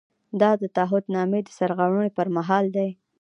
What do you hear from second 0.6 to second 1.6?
د تعهد نامې د